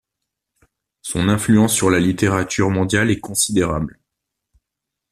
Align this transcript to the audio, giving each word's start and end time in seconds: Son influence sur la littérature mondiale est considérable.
Son 1.03 1.29
influence 1.29 1.75
sur 1.75 1.91
la 1.91 1.99
littérature 1.99 2.71
mondiale 2.71 3.11
est 3.11 3.19
considérable. 3.19 3.99